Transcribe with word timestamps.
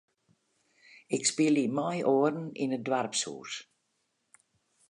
Ik 1.15 1.23
spylje 1.31 1.65
mei 1.77 1.99
oaren 2.13 2.47
yn 2.63 2.75
it 2.77 2.85
doarpshûs. 2.87 3.53